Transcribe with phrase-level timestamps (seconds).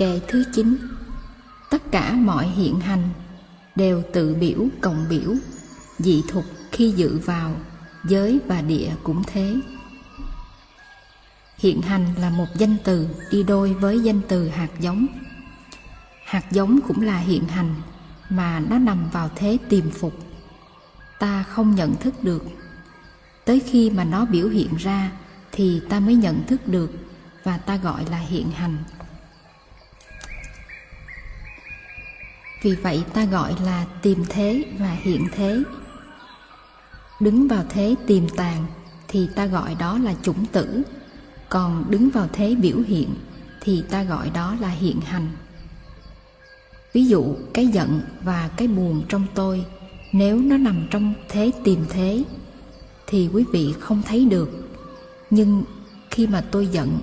[0.00, 0.76] Kệ thứ 9
[1.70, 3.08] Tất cả mọi hiện hành
[3.76, 5.34] đều tự biểu cộng biểu,
[5.98, 7.56] dị thục khi dự vào,
[8.04, 9.54] giới và địa cũng thế.
[11.58, 15.06] Hiện hành là một danh từ đi đôi với danh từ hạt giống.
[16.24, 17.74] Hạt giống cũng là hiện hành
[18.30, 20.14] mà nó nằm vào thế tiềm phục.
[21.18, 22.44] Ta không nhận thức được.
[23.44, 25.12] Tới khi mà nó biểu hiện ra
[25.52, 26.90] thì ta mới nhận thức được
[27.44, 28.76] và ta gọi là hiện hành.
[32.62, 35.62] Vì vậy ta gọi là tìm thế và hiện thế.
[37.20, 38.66] Đứng vào thế tìm tàng
[39.08, 40.82] thì ta gọi đó là chủng tử,
[41.48, 43.14] còn đứng vào thế biểu hiện
[43.60, 45.28] thì ta gọi đó là hiện hành.
[46.92, 49.64] Ví dụ cái giận và cái buồn trong tôi
[50.12, 52.24] nếu nó nằm trong thế tìm thế
[53.06, 54.50] thì quý vị không thấy được.
[55.30, 55.64] Nhưng
[56.10, 56.98] khi mà tôi giận,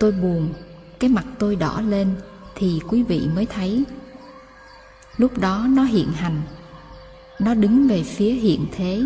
[0.00, 0.48] tôi buồn,
[0.98, 2.08] cái mặt tôi đỏ lên
[2.54, 3.84] thì quý vị mới thấy
[5.16, 6.42] lúc đó nó hiện hành.
[7.38, 9.02] Nó đứng về phía hiện thế.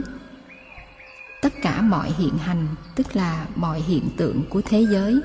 [1.43, 5.21] Tất cả mọi hiện hành, tức là mọi hiện tượng của thế giới,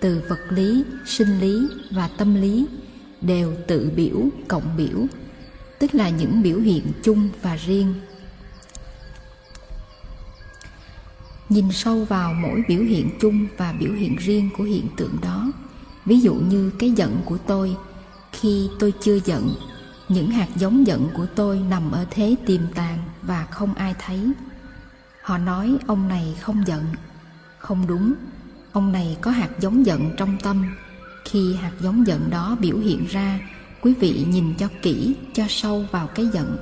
[0.00, 2.66] từ vật lý, sinh lý và tâm lý,
[3.20, 5.06] đều tự biểu, cộng biểu,
[5.78, 7.94] tức là những biểu hiện chung và riêng.
[11.48, 15.52] Nhìn sâu vào mỗi biểu hiện chung và biểu hiện riêng của hiện tượng đó,
[16.04, 17.76] ví dụ như cái giận của tôi,
[18.32, 19.54] khi tôi chưa giận
[20.08, 24.32] những hạt giống giận của tôi nằm ở thế tiềm tàng và không ai thấy.
[25.22, 26.84] Họ nói ông này không giận.
[27.58, 28.14] Không đúng.
[28.72, 30.74] Ông này có hạt giống giận trong tâm.
[31.24, 33.40] Khi hạt giống giận đó biểu hiện ra,
[33.82, 36.56] quý vị nhìn cho kỹ, cho sâu vào cái giận,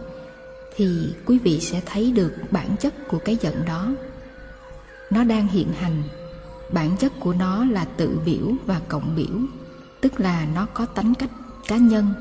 [0.77, 3.89] thì quý vị sẽ thấy được bản chất của cái giận đó.
[5.11, 6.03] Nó đang hiện hành.
[6.73, 9.39] Bản chất của nó là tự biểu và cộng biểu,
[10.01, 11.31] tức là nó có tánh cách
[11.69, 12.15] cá nhân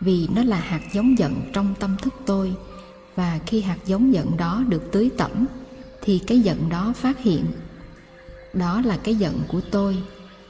[0.00, 2.54] vì nó là hạt giống giận trong tâm thức tôi.
[3.16, 5.46] Và khi hạt giống giận đó được tưới tẩm,
[6.02, 7.44] thì cái giận đó phát hiện.
[8.52, 9.96] Đó là cái giận của tôi.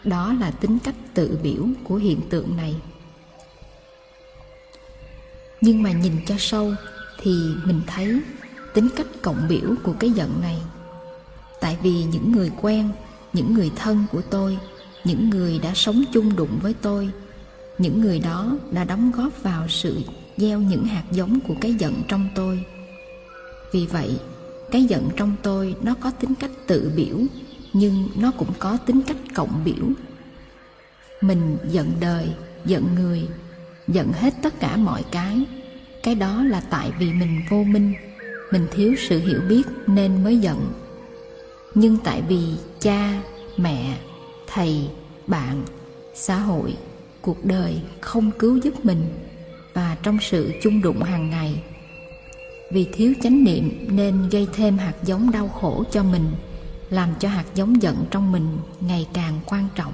[0.05, 2.75] Đó là tính cách tự biểu của hiện tượng này.
[5.61, 6.73] Nhưng mà nhìn cho sâu,
[7.19, 7.31] thì
[7.65, 8.21] mình thấy
[8.75, 10.59] tính cách cộng biểu của cái giận này.
[11.61, 12.89] Tại vì những người quen,
[13.33, 14.59] những người thân của tôi,
[15.05, 17.11] những người đã sống chung đụng với tôi
[17.81, 19.99] những người đó đã đóng góp vào sự
[20.37, 22.65] gieo những hạt giống của cái giận trong tôi.
[23.73, 24.19] Vì vậy,
[24.71, 27.19] cái giận trong tôi nó có tính cách tự biểu,
[27.73, 29.87] nhưng nó cũng có tính cách cộng biểu.
[31.21, 32.29] Mình giận đời,
[32.65, 33.29] giận người,
[33.89, 35.45] giận hết tất cả mọi cái.
[36.03, 37.95] Cái đó là tại vì mình vô minh,
[38.53, 40.73] mình thiếu sự hiểu biết nên mới giận.
[41.75, 42.41] Nhưng tại vì
[42.81, 43.23] cha,
[43.57, 43.99] mẹ,
[44.47, 44.89] thầy,
[45.27, 45.65] bạn,
[46.15, 46.77] xã hội
[47.21, 49.09] cuộc đời không cứu giúp mình
[49.75, 51.63] và trong sự chung đụng hàng ngày.
[52.73, 56.31] Vì thiếu chánh niệm nên gây thêm hạt giống đau khổ cho mình,
[56.91, 59.93] làm cho hạt giống giận trong mình ngày càng quan trọng.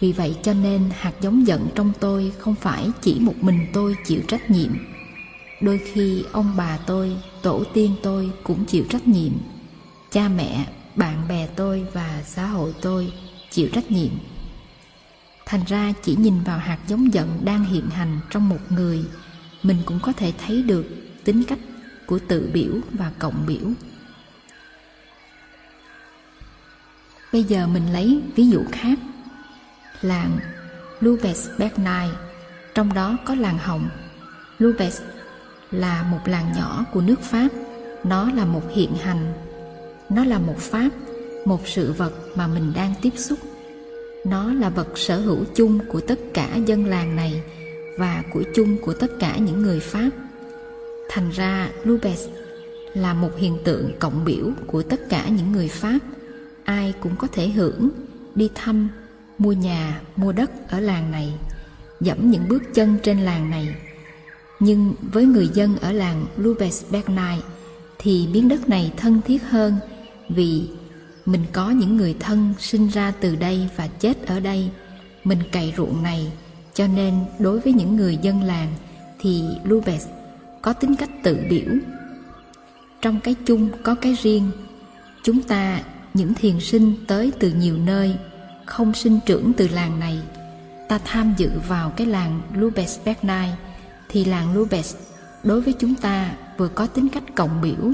[0.00, 3.96] Vì vậy cho nên hạt giống giận trong tôi không phải chỉ một mình tôi
[4.06, 4.70] chịu trách nhiệm.
[5.60, 9.32] Đôi khi ông bà tôi, tổ tiên tôi cũng chịu trách nhiệm.
[10.10, 10.66] Cha mẹ,
[10.96, 13.12] bạn bè tôi và xã hội tôi
[13.50, 14.10] chịu trách nhiệm
[15.48, 19.04] thành ra chỉ nhìn vào hạt giống giận đang hiện hành trong một người,
[19.62, 20.86] mình cũng có thể thấy được
[21.24, 21.58] tính cách
[22.06, 23.70] của tự biểu và cộng biểu.
[27.32, 28.98] Bây giờ mình lấy ví dụ khác,
[30.02, 30.38] làng
[31.00, 32.08] Lubes Bernay
[32.74, 33.88] trong đó có làng Hồng.
[34.58, 35.00] Lubes
[35.70, 37.48] là một làng nhỏ của nước Pháp,
[38.04, 39.32] nó là một hiện hành,
[40.10, 40.88] nó là một pháp,
[41.44, 43.38] một sự vật mà mình đang tiếp xúc
[44.30, 47.42] nó là vật sở hữu chung của tất cả dân làng này
[47.98, 50.10] và của chung của tất cả những người pháp.
[51.08, 52.26] Thành ra lubes
[52.94, 55.98] là một hiện tượng cộng biểu của tất cả những người pháp.
[56.64, 57.90] Ai cũng có thể hưởng,
[58.34, 58.88] đi thăm,
[59.38, 61.34] mua nhà, mua đất ở làng này,
[62.00, 63.74] dẫm những bước chân trên làng này.
[64.60, 67.42] Nhưng với người dân ở làng lubes bernay
[67.98, 69.74] thì miếng đất này thân thiết hơn
[70.28, 70.68] vì
[71.28, 74.70] mình có những người thân sinh ra từ đây và chết ở đây.
[75.24, 76.32] Mình cày ruộng này,
[76.74, 78.72] cho nên đối với những người dân làng
[79.18, 80.06] thì Lubes
[80.62, 81.74] có tính cách tự biểu.
[83.02, 84.50] Trong cái chung có cái riêng,
[85.22, 85.80] chúng ta,
[86.14, 88.16] những thiền sinh tới từ nhiều nơi,
[88.66, 90.18] không sinh trưởng từ làng này.
[90.88, 93.52] Ta tham dự vào cái làng Lubes Bernay
[94.08, 94.96] thì làng Lubes
[95.44, 97.92] đối với chúng ta vừa có tính cách cộng biểu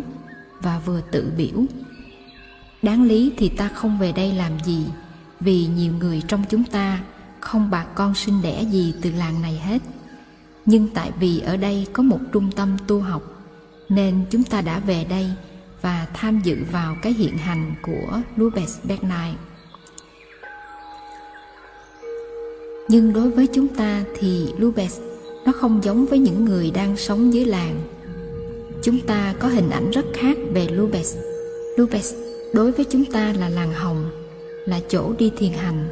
[0.60, 1.64] và vừa tự biểu
[2.84, 4.84] đáng lý thì ta không về đây làm gì,
[5.40, 7.00] vì nhiều người trong chúng ta
[7.40, 9.82] không bà con sinh đẻ gì từ làng này hết
[10.66, 13.22] nhưng tại vì ở đây có một trung tâm tu học,
[13.88, 15.30] nên chúng ta đã về đây
[15.82, 19.34] và tham dự vào cái hiện hành của Lubez Bernay.
[22.88, 25.00] Nhưng đối với chúng ta thì Lubez
[25.46, 27.80] nó không giống với những người đang sống dưới làng.
[28.82, 31.20] Chúng ta có hình ảnh rất khác về Lubez.
[31.76, 32.23] Lubez
[32.54, 34.10] đối với chúng ta là làng hồng,
[34.66, 35.88] là chỗ đi thiền hành,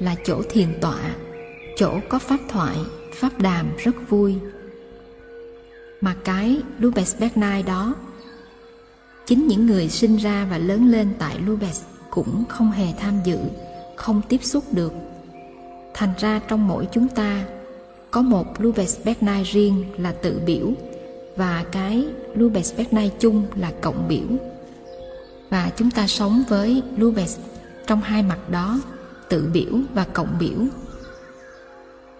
[0.00, 0.98] là chỗ thiền tọa,
[1.76, 2.76] chỗ có pháp thoại,
[3.12, 4.34] pháp đàm rất vui.
[6.00, 7.94] Mà cái Lubez Bernay đó
[9.26, 13.38] Chính những người sinh ra và lớn lên tại Lubes cũng không hề tham dự,
[13.96, 14.92] không tiếp xúc được.
[15.94, 17.44] Thành ra trong mỗi chúng ta
[18.10, 20.72] có một Lubez Bernay riêng là tự biểu
[21.36, 22.04] và cái
[22.36, 24.53] Lubez Bernay chung là cộng biểu.
[25.54, 27.38] Và chúng ta sống với Lubez
[27.86, 28.80] trong hai mặt đó,
[29.28, 30.58] tự biểu và cộng biểu.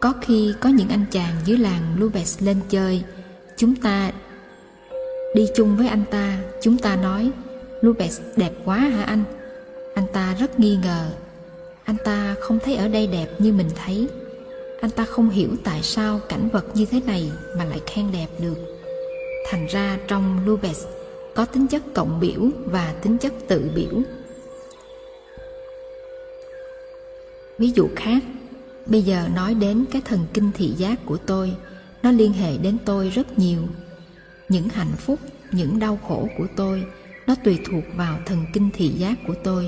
[0.01, 3.03] Có khi có những anh chàng dưới làng Lubez lên chơi,
[3.57, 4.13] chúng ta
[5.35, 7.31] Đi chung với anh ta, chúng ta nói
[7.83, 9.25] Lubez đẹp quá hả anh?
[9.95, 11.11] Anh ta rất nghi ngờ.
[11.85, 14.09] Anh ta không thấy ở đây đẹp như mình thấy.
[14.81, 18.29] Anh ta không hiểu tại sao cảnh vật như thế này mà lại khen đẹp
[18.39, 18.59] được.
[19.51, 21.04] Thành ra trong Lubez
[21.35, 24.03] có tính chất cộng biểu và tính chất tự biểu.
[27.59, 28.23] Ví dụ khác,
[28.87, 31.57] bây giờ nói đến cái thần kinh thị giác của tôi,
[32.03, 33.61] nó liên hệ đến tôi rất nhiều.
[34.49, 35.19] Những hạnh phúc
[35.53, 36.85] những đau khổ của tôi
[37.27, 39.67] nó tùy thuộc vào thần kinh thị giác của tôi.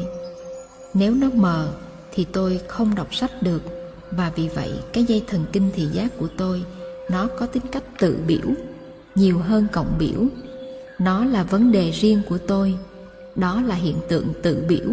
[0.95, 1.75] Nếu nó mờ
[2.13, 3.63] thì tôi không đọc sách được
[4.11, 6.63] và vì vậy cái dây thần kinh thị giác của tôi
[7.11, 8.47] nó có tính cách tự biểu
[9.15, 10.46] nhiều hơn cộng biểu
[10.99, 12.75] nó là vấn đề riêng của tôi.
[13.37, 14.87] Đó là hiện tượng tự biểu.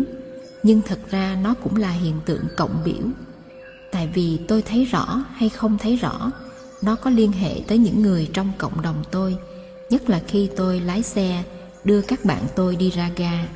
[0.64, 3.04] Nhưng thật ra nó cũng là hiện tượng cộng biểu.
[3.92, 6.32] Tại vì tôi thấy rõ hay không thấy rõ
[6.82, 9.38] nó có liên hệ tới những người trong cộng đồng tôi
[9.90, 11.44] nhất là khi tôi lái xe
[11.84, 13.48] đưa các bạn tôi đi ra ga.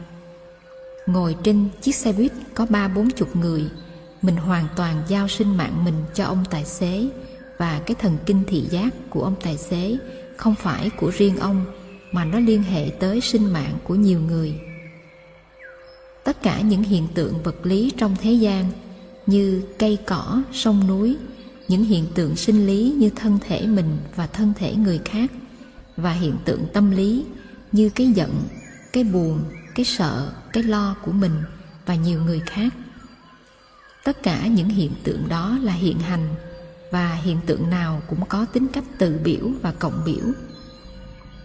[1.05, 3.63] Ngồi trên chiếc xe buýt có ba bốn chục người,
[4.21, 7.07] mình hoàn toàn giao sinh mạng mình cho ông tài xế
[7.57, 9.97] và cái thần kinh thị giác của ông tài xế
[10.37, 11.65] không phải của riêng ông
[12.17, 14.53] mà nó liên hệ tới sinh mạng của nhiều người.
[16.23, 18.65] Tất cả những hiện tượng vật lý trong thế gian
[19.25, 21.17] như cây cỏ, sông núi,
[21.67, 25.31] những hiện tượng sinh lý như thân thể mình và thân thể người khác–
[25.97, 27.25] và hiện tượng tâm lý
[27.71, 28.43] như cái giận
[28.93, 29.43] cái buồn
[29.75, 31.43] cái sợ cái lo của mình
[31.85, 32.73] và nhiều người khác
[34.03, 36.35] tất cả những hiện tượng đó là hiện hành
[36.91, 40.25] và hiện tượng nào cũng có tính cách tự biểu và cộng biểu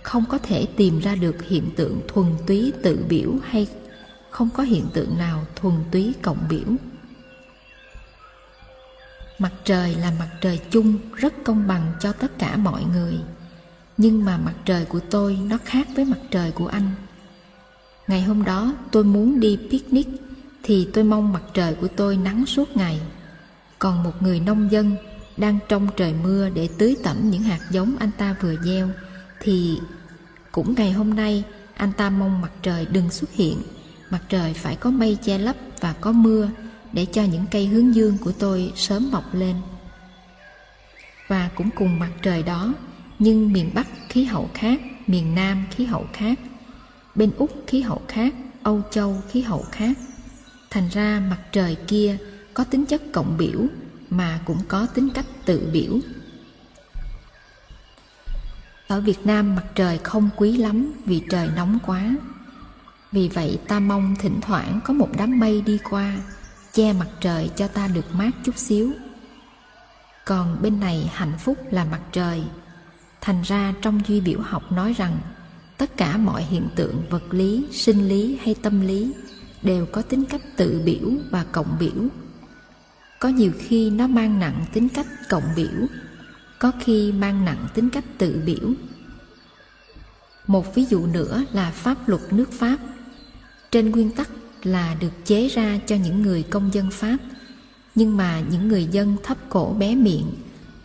[0.02, 3.66] không có thể tìm ra được hiện tượng thuần túy tự biểu hay
[4.30, 6.76] không có hiện tượng nào thuần túy cộng biểu.
[9.38, 13.14] Mặt trời là mặt trời chung, rất công bằng cho tất cả mọi người.
[13.96, 16.90] Nhưng mà mặt trời của tôi nó khác với mặt trời của anh.
[18.06, 20.08] Ngày hôm đó tôi muốn đi picnic
[20.62, 23.00] thì tôi mong mặt trời của tôi nắng suốt ngày.
[23.78, 24.96] Còn một người nông dân
[25.36, 28.88] đang trong trời mưa để tưới tẩm những hạt giống anh ta vừa gieo
[29.42, 29.78] thì
[30.52, 31.44] cũng ngày hôm nay
[31.74, 33.62] anh ta mong mặt trời đừng xuất hiện
[34.10, 36.50] mặt trời phải có mây che lấp và có mưa
[36.92, 39.56] để cho những cây hướng dương của tôi sớm mọc lên
[41.28, 42.74] và cũng cùng mặt trời đó
[43.18, 46.38] nhưng miền Bắc khí hậu khác, miền Nam khí hậu khác,
[47.14, 49.98] bên Úc khí hậu khác, Âu Châu khí hậu khác.
[50.70, 52.16] Thành ra mặt trời kia
[52.54, 53.60] có tính chất cộng biểu
[54.10, 55.98] mà cũng có tính cách tự biểu.
[58.92, 62.16] Ở Việt Nam mặt trời không quý lắm vì trời nóng quá.
[63.12, 66.16] Vì vậy ta mong thỉnh thoảng có một đám mây đi qua,
[66.72, 68.92] che mặt trời cho ta được mát chút xíu.
[70.24, 72.42] Còn bên này hạnh phúc là mặt trời,
[73.20, 75.18] thành ra trong duy biểu học nói rằng
[75.78, 79.12] tất cả mọi hiện tượng vật lý sinh lý hay tâm lý
[79.62, 82.08] đều có tính cách tự biểu và cộng biểu
[83.20, 85.86] có nhiều khi nó mang nặng tính cách cộng biểu
[86.62, 88.70] có khi mang nặng tính cách tự biểu.
[90.46, 92.76] Một ví dụ nữa là pháp luật nước pháp.
[93.70, 94.28] Trên nguyên tắc
[94.62, 97.16] là được chế ra cho những người công dân pháp,
[97.94, 100.34] nhưng mà những người dân thấp cổ bé miệng,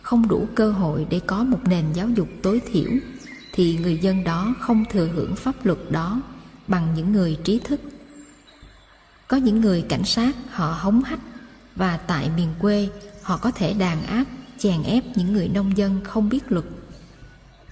[0.02, 2.90] không đủ cơ hội để có một nền giáo dục tối thiểu,
[3.52, 6.22] thì người dân đó không thừa hưởng pháp luật đó
[6.68, 7.80] bằng những người trí thức.
[9.28, 11.20] Có những người cảnh sát họ hống hách
[11.76, 12.88] và tại miền quê
[13.22, 14.24] họ có thể đàn áp
[14.58, 16.64] chèn ép những người nông dân không biết luật.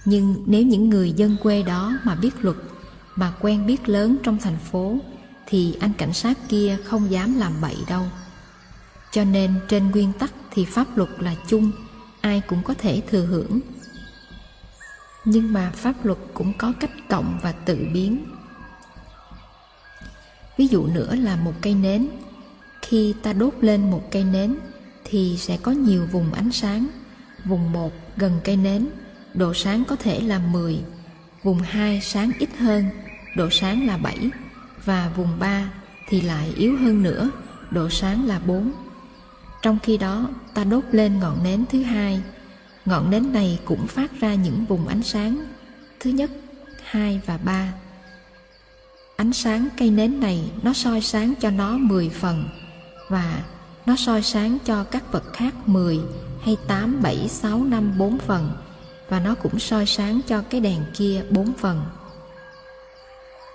[0.05, 2.57] Nhưng nếu những người dân quê đó mà biết luật,
[3.15, 4.97] mà quen biết lớn trong thành phố,
[5.45, 8.03] thì anh cảnh sát kia không dám làm bậy đâu.
[9.11, 11.71] Cho nên trên nguyên tắc thì pháp luật là chung,
[12.21, 13.59] ai cũng có thể thừa hưởng.
[15.25, 18.25] Nhưng mà pháp luật cũng có cách cộng và tự biến.
[20.57, 22.07] Ví dụ nữa là một cây nến.
[22.81, 24.57] Khi ta đốt lên một cây nến
[25.09, 26.87] thì sẽ có nhiều vùng ánh sáng.
[27.45, 28.87] Vùng 1 gần cây nến,
[29.33, 30.79] độ sáng có thể là 10
[31.43, 32.85] vùng 2 sáng ít hơn,
[33.35, 34.17] độ sáng là 7
[34.85, 35.71] và vùng 3
[36.09, 37.29] thì lại yếu hơn nữa,
[37.71, 38.71] độ sáng là 4
[39.61, 42.21] trong khi đó, ta đốt lên ngọn nến thứ hai.
[42.85, 45.45] Ngọn nến này cũng phát ra những vùng ánh sáng.
[45.99, 46.31] Thứ nhất,
[46.83, 47.73] hai và ba.
[49.15, 52.49] Ánh sáng cây nến này nó soi sáng cho nó 10 phần.
[53.09, 53.43] Và
[53.87, 55.99] nó soi sáng cho các vật khác 10
[56.41, 58.51] hay 8, 7, 6, 5, 4 phần
[59.09, 61.85] và nó cũng soi sáng cho cái đèn kia 4 phần.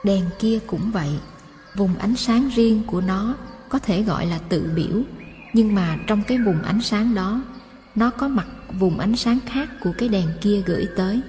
[0.04, 1.10] Đèn kia cũng vậy,
[1.76, 3.34] vùng ánh sáng riêng của nó
[3.68, 5.02] có thể gọi là tự biểu,
[5.52, 7.42] nhưng mà trong cái vùng ánh sáng đó,
[7.94, 11.20] nó có mặt vùng ánh sáng khác của cái đèn kia gửi tới.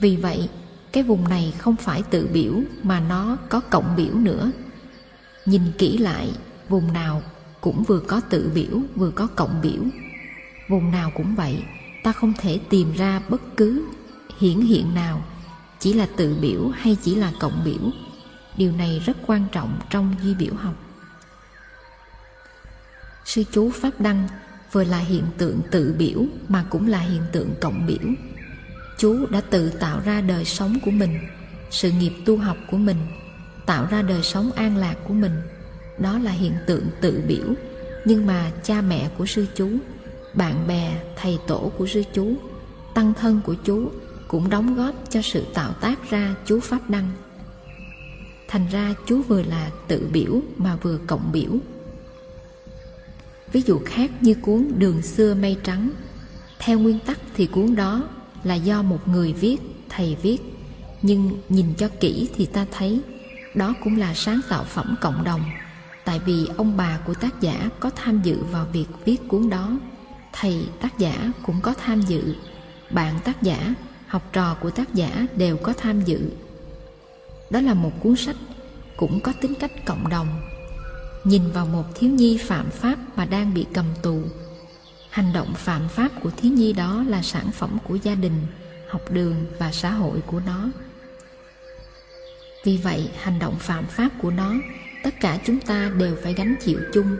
[0.00, 0.48] Vì vậy,
[0.92, 4.50] cái vùng này không phải tự biểu mà nó có cộng biểu nữa.
[5.46, 6.30] Nhìn kỹ lại,
[6.68, 7.22] vùng nào
[7.66, 9.82] cũng vừa có tự biểu vừa có cộng biểu.
[10.68, 11.62] Vùng nào cũng vậy,
[12.02, 13.84] ta không thể tìm ra bất cứ
[14.38, 15.22] hiển hiện nào
[15.78, 17.90] chỉ là tự biểu hay chỉ là cộng biểu.
[18.56, 20.74] Điều này rất quan trọng trong duy biểu học.
[23.24, 24.28] Sư chú Pháp Đăng
[24.72, 28.08] vừa là hiện tượng tự biểu mà cũng là hiện tượng cộng biểu
[28.98, 31.18] chú đã tự tạo ra đời sống của mình
[31.70, 32.98] sự nghiệp tu học của mình
[33.66, 35.32] tạo ra đời sống an lạc của mình
[35.98, 37.46] đó là hiện tượng tự biểu.
[38.04, 39.68] Nhưng mà cha mẹ của sư chú,
[40.34, 42.34] bạn bè, thầy tổ của sư chú,
[42.94, 43.90] tăng thân của chú
[44.28, 47.10] cũng đóng góp cho sự tạo tác ra chú pháp đăng.
[48.48, 51.50] Thành ra chú vừa là tự biểu mà vừa cộng biểu.
[53.52, 55.90] Ví dụ khác như cuốn đường xưa mây trắng.
[56.58, 58.08] Theo nguyên tắc thì cuốn đó
[58.44, 59.56] là do một người viết,
[59.88, 60.38] thầy viết.
[61.02, 63.00] Nhưng nhìn cho kỹ thì ta thấy
[63.54, 65.40] đó cũng là sáng tạo phẩm cộng đồng
[66.06, 69.78] tại vì ông bà của tác giả có tham dự vào việc viết cuốn đó,
[70.32, 72.34] thầy tác giả cũng có tham dự,
[72.90, 73.74] bạn tác giả,
[74.06, 76.30] học trò của tác giả đều có tham dự.
[77.50, 78.36] Đó là một cuốn sách
[78.96, 80.28] cũng có tính cách cộng đồng.
[81.24, 84.22] Nhìn vào một thiếu nhi phạm pháp mà đang bị cầm tù,
[85.10, 88.46] hành động phạm pháp của thiếu nhi đó là sản phẩm của gia đình,
[88.88, 90.68] học đường và xã hội của nó.
[92.64, 94.54] Vì vậy, hành động phạm pháp của nó
[95.06, 97.16] tất cả chúng ta đều phải gánh chịu chung.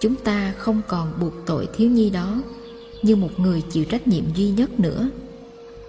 [0.00, 2.42] Chúng ta không còn buộc tội thiếu nhi đó
[3.02, 5.10] như một người chịu trách nhiệm duy nhất nữa.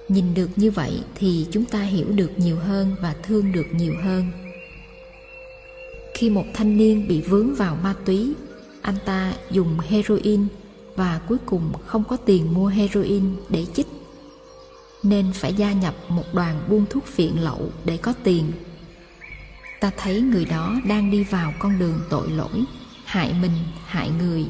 [0.08, 3.94] Nhìn được như vậy thì chúng ta hiểu được nhiều hơn và thương được nhiều
[4.04, 4.26] hơn.
[6.14, 8.34] Khi một thanh niên bị vướng vào ma túy,
[8.82, 10.48] anh ta dùng heroin
[10.96, 13.88] và cuối cùng không có tiền mua heroin để chích.
[15.04, 18.52] Nên phải gia nhập một đoàn buôn thuốc phiện lậu để có tiền
[19.80, 22.64] ta thấy người đó đang đi vào con đường tội lỗi,
[23.06, 24.46] hại mình, hại người.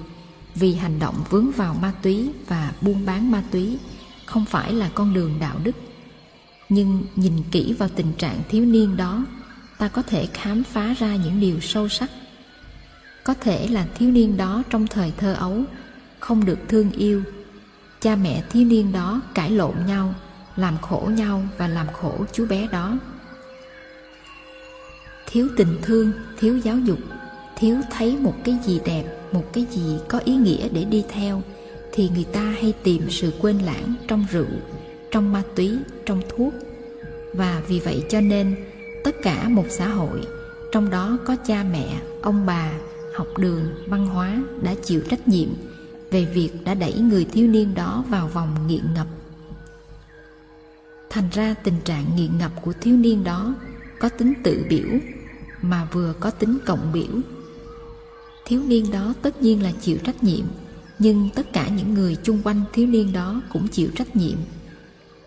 [0.55, 3.77] Vì hành động vướng vào ma túy và buôn bán ma túy,
[4.25, 5.75] không phải là con đường đạo đức.
[6.69, 9.25] Nhưng nhìn kỹ vào tình trạng thiếu niên đó,
[9.77, 12.09] ta có thể khám phá ra những điều sâu sắc.
[13.23, 15.63] Có thể là thiếu niên đó trong thời thơ ấu,
[16.19, 17.23] không được thương yêu.
[18.01, 20.13] Cha mẹ thiếu niên đó cãi lộn nhau,
[20.55, 22.97] làm khổ nhau và làm khổ chú bé đó
[25.35, 26.99] thiếu tình thương, thiếu giáo dục,
[27.55, 31.41] thiếu thấy một cái gì đẹp, một cái gì có ý nghĩa để đi theo,
[31.91, 34.47] thì người ta hay tìm sự quên lãng trong rượu,
[35.11, 35.71] trong ma túy,
[36.05, 36.53] trong thuốc.
[37.33, 38.55] Và vì vậy cho nên,
[39.03, 40.21] tất cả một xã hội,
[40.71, 42.71] trong đó có cha mẹ, ông bà,
[43.15, 45.49] học đường, văn hóa đã chịu trách nhiệm
[46.11, 49.07] về việc đã đẩy người thiếu niên đó vào vòng nghiện ngập.
[51.09, 53.55] Thành ra tình trạng nghiện ngập của thiếu niên đó
[53.99, 54.87] có tính tự biểu
[55.69, 57.21] mà vừa có tính cộng biểu.
[58.45, 60.45] Thiếu niên đó tất nhiên là chịu trách nhiệm,
[60.99, 64.37] nhưng tất cả những người chung quanh thiếu niên đó cũng chịu trách nhiệm.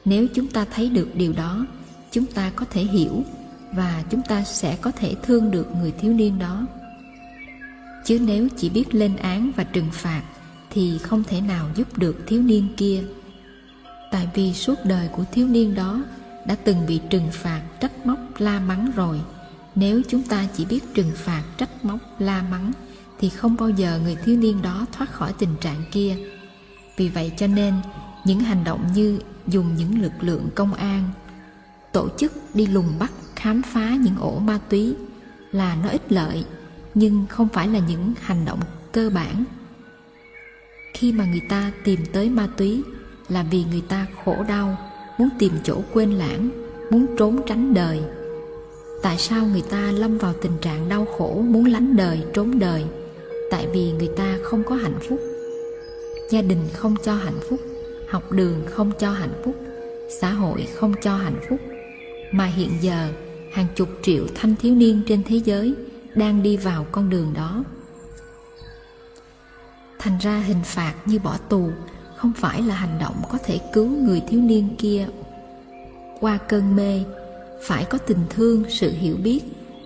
[0.04, 1.66] Nếu chúng ta thấy được điều đó,
[2.11, 3.23] chúng ta có thể hiểu
[3.73, 6.66] và chúng ta sẽ có thể thương được người thiếu niên đó.
[8.04, 10.23] Chứ nếu chỉ biết lên án và trừng phạt
[10.71, 13.02] thì không thể nào giúp được thiếu niên kia.
[14.11, 16.02] Tại vì suốt đời của thiếu niên đó
[16.47, 19.21] đã từng bị trừng phạt, trách móc, la mắng rồi
[19.75, 22.73] nếu chúng ta chỉ biết trừng phạt, trách móc, la mắng,
[23.19, 26.17] thì không bao giờ người thiếu niên đó thoát khỏi tình trạng kia.
[26.97, 27.75] Vì vậy cho nên,
[28.25, 31.05] những hành động như dùng những lực lượng công an,
[31.93, 34.95] tổ chức đi lùng bắt, khám phá những ổ ma túy
[35.53, 36.45] là nó ích lợi,
[36.95, 38.61] nhưng không phải là những hành động
[38.93, 39.45] cơ bản.
[40.95, 42.83] Khi mà người ta tìm tới ma túy
[43.29, 44.79] là vì người ta khổ đau,
[45.19, 46.51] muốn tìm chỗ quên lãng,
[46.91, 48.01] muốn trốn tránh đời
[49.02, 52.85] tại sao người ta lâm vào tình trạng đau khổ muốn lánh đời, trốn đời?
[53.50, 55.21] Tại vì người ta không có hạnh phúc.
[56.31, 57.61] Gia đình không cho hạnh phúc,
[58.09, 59.55] học đường không cho hạnh phúc,
[60.21, 61.61] xã hội không cho hạnh phúc.
[62.33, 63.09] Mà hiện giờ,
[63.52, 65.75] hàng chục triệu thanh thiếu niên trên thế giới
[66.14, 67.64] đang đi vào con đường đó.
[69.99, 71.71] Thành ra hình phạt như bỏ tù
[72.17, 75.07] không phải là hành động có thể cứu người thiếu niên kia
[76.21, 77.05] qua cơn mê
[77.62, 79.41] phải có tình thương, sự hiểu biết.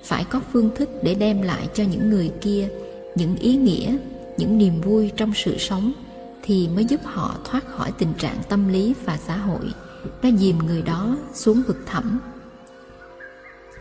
[0.05, 2.69] Phải có phương thức để đem lại cho những người kia
[3.14, 3.97] những ý nghĩa,
[4.37, 5.93] những niềm vui trong sự sống
[6.43, 9.71] thì mới giúp họ thoát khỏi tình trạng tâm lý và xã hội.
[10.23, 12.21] Đã dìm người đó xuống vực thẳm.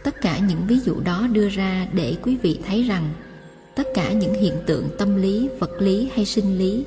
[0.03, 3.09] Tất cả những ví dụ đó đưa ra để quý vị thấy rằng
[3.75, 6.85] tất cả những hiện tượng tâm lý, vật lý hay sinh lý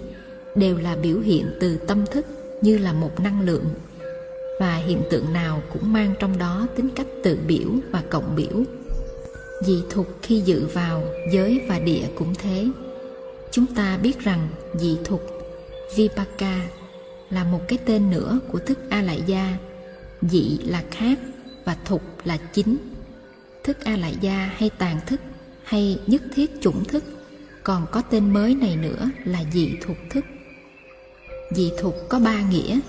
[0.56, 2.26] đều là biểu hiện từ tâm thức
[2.62, 3.64] như là một năng lượng
[4.60, 8.62] và hiện tượng nào cũng mang trong đó tính cách tự biểu và cộng biểu.
[9.62, 12.68] Dị thục khi dự vào, giới và địa cũng thế.
[13.50, 15.20] Chúng ta biết rằng dị thục
[15.96, 16.60] vipaka,
[17.30, 19.56] là một cái tên nữa của thức a lại gia
[20.22, 21.18] dị là khác
[21.64, 22.76] và thục là chính.
[23.64, 25.20] Thức a lại gia hay tàn thức
[25.64, 27.04] hay nhất thiết chủng thức,
[27.62, 30.24] còn có tên mới này nữa là dị thục thức.
[31.50, 32.80] Dị thục có ba nghĩa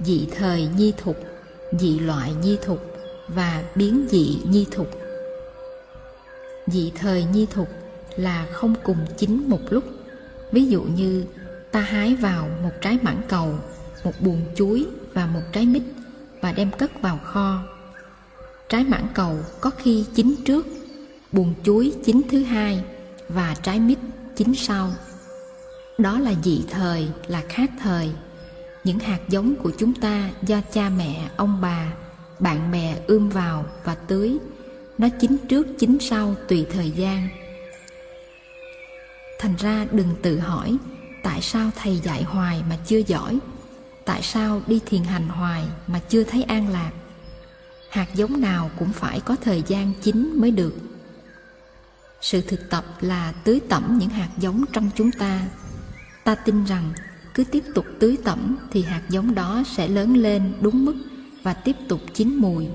[0.00, 1.16] dị thời nhi thục,
[1.72, 2.80] dị loại nhi thục
[3.28, 4.90] và biến dị nhi thục.
[6.66, 7.68] Dị thời nhi thục
[8.16, 9.84] là không cùng chín một lúc.
[10.52, 11.24] Ví dụ như,
[11.70, 13.54] ta hái vào một trái mãng cầu,
[14.04, 15.82] một buồng chuối và một trái mít
[16.40, 17.62] và đem cất vào kho.
[18.68, 20.66] Trái mãng cầu có khi chín trước,
[21.32, 22.84] buồng chuối chín thứ hai
[23.28, 23.98] và trái mít
[24.36, 24.92] chín sau.
[25.98, 28.10] Đó là dị thời, là khác thời
[28.86, 31.92] những hạt giống của chúng ta do cha mẹ, ông bà,
[32.38, 34.38] bạn bè ươm vào và tưới.
[34.98, 37.28] Nó chín trước chín sau tùy thời gian.
[39.38, 40.76] Thành ra đừng tự hỏi,
[41.22, 43.38] tại sao thầy dạy hoài mà chưa giỏi?
[44.04, 46.90] Tại sao đi thiền hành hoài mà chưa thấy an lạc?
[47.90, 50.74] Hạt giống nào cũng phải có thời gian chín mới được.
[52.20, 55.40] Sự thực tập là tưới tẩm những hạt giống trong chúng ta.
[56.24, 56.92] Ta tin rằng
[57.36, 60.94] cứ tiếp tục tưới tẩm thì hạt giống đó sẽ lớn lên đúng mức
[61.42, 62.68] và tiếp tục chín mùi.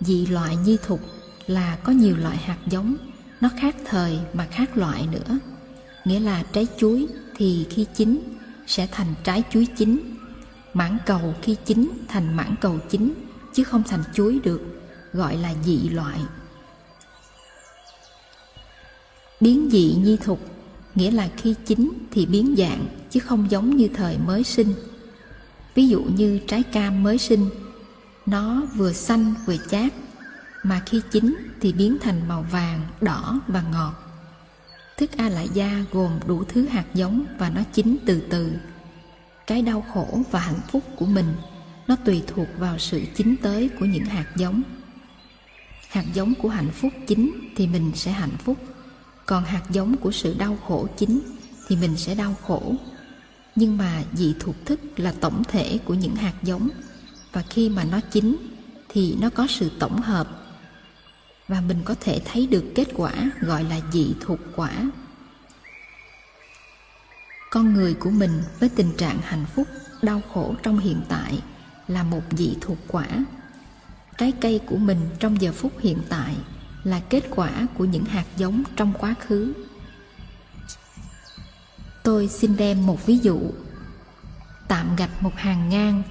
[0.00, 1.00] Dị loại nhi thục
[1.46, 2.96] là có nhiều loại hạt giống,
[3.40, 5.38] nó khác thời mà khác loại nữa.
[6.04, 7.06] Nghĩa là trái chuối
[7.36, 8.18] thì khi chín
[8.66, 10.16] sẽ thành trái chuối chín,
[10.74, 13.12] mãng cầu khi chín thành mãng cầu chín,
[13.54, 14.60] chứ không thành chuối được,
[15.12, 16.20] gọi là dị loại.
[19.40, 20.55] Biến dị nhi thục
[20.96, 24.74] nghĩa là khi chín thì biến dạng, chứ không giống như thời mới sinh.
[25.74, 27.46] Ví dụ như trái cam mới sinh,
[28.26, 29.92] nó vừa xanh vừa chát,
[30.62, 33.94] mà khi chín thì biến thành màu vàng, đỏ và ngọt.
[34.96, 38.52] Thức a lại gia gồm đủ thứ hạt giống và nó chín từ từ.
[39.46, 41.34] Cái đau khổ và hạnh phúc của mình,
[41.86, 44.62] nó tùy thuộc vào sự chín tới của những hạt giống.
[45.88, 48.56] Hạt giống của hạnh phúc chín thì mình sẽ hạnh phúc
[49.26, 51.20] còn hạt giống của sự đau khổ chính
[51.68, 52.74] thì mình sẽ đau khổ.
[53.54, 56.68] Nhưng mà dị thuộc thức là tổng thể của những hạt giống,
[57.32, 58.36] và khi mà nó chín
[58.88, 60.28] thì nó có sự tổng hợp.
[61.48, 64.70] Và mình có thể thấy được kết quả gọi là dị thuộc quả.
[67.50, 69.68] Con người của mình với tình trạng hạnh phúc,
[70.02, 71.42] đau khổ trong hiện tại
[71.88, 73.06] là một dị thuộc quả.
[74.18, 76.34] Trái cây của mình trong giờ phút hiện tại
[76.86, 79.52] là kết quả của những hạt giống trong quá khứ.
[82.02, 83.40] Tôi xin đem một ví dụ.
[84.68, 86.02] Tạm gạch một hàng ngang,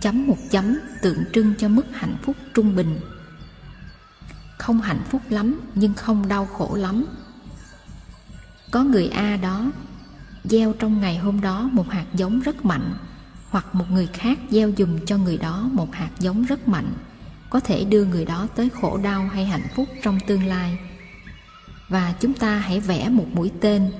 [0.00, 3.00] chấm một chấm tượng trưng cho mức hạnh phúc trung bình.
[4.58, 7.04] Không hạnh phúc lắm, nhưng không đau khổ lắm.
[8.70, 9.70] Có người a đó,
[10.44, 12.94] gieo trong ngày hôm đó một hạt giống rất mạnh,
[13.50, 16.92] hoặc một người khác gieo dùm cho người đó một hạt giống rất mạnh
[17.54, 20.78] có thể đưa người đó tới khổ đau hay hạnh phúc trong tương lai.
[21.88, 23.92] Và chúng ta hãy vẽ một mũi tên.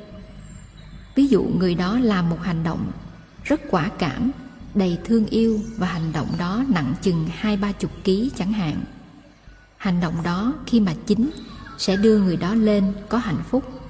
[1.14, 2.92] Ví dụ người đó làm một hành động
[3.44, 4.30] rất quả cảm,
[4.74, 8.84] đầy thương yêu và hành động đó nặng chừng hai ba chục ký chẳng hạn.
[9.76, 11.30] Hành động đó khi mà chín
[11.78, 13.80] sẽ đưa người đó lên có hạnh phúc.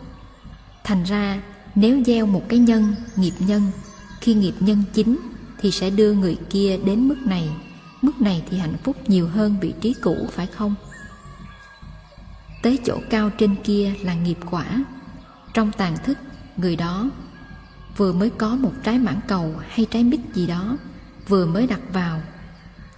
[0.85, 1.43] Thành ra,
[1.75, 3.63] nếu gieo một cái nhân, nghiệp nhân,
[4.21, 5.19] khi nghiệp nhân chín
[5.59, 7.49] thì sẽ đưa người kia đến mức này
[8.05, 10.75] mức này thì hạnh phúc nhiều hơn vị trí cũ, phải không?
[12.63, 14.85] Tới chỗ cao trên kia là nghiệp quả.
[15.55, 16.19] Trong tàn thức,
[16.57, 17.11] người đó
[17.97, 20.77] vừa mới có một trái mãn cầu hay trái mít gì đó,
[21.29, 22.21] vừa mới đặt vào.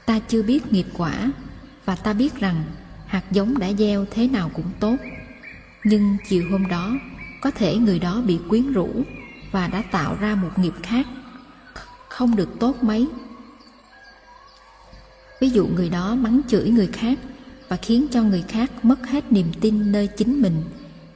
[0.06, 1.30] Ta chưa biết nghiệp quả
[1.84, 2.64] và ta biết rằng
[3.06, 4.96] hạt giống đã gieo thế nào cũng tốt.
[5.84, 6.92] Nhưng chiều hôm đó,
[7.40, 8.88] có thể người đó bị quyến rũ
[9.52, 11.06] và đã tạo ra một nghiệp khác.
[12.08, 13.08] Không được tốt mấy
[15.40, 17.18] ví dụ người đó mắng chửi người khác
[17.68, 20.62] và khiến cho người khác mất hết niềm tin nơi chính mình,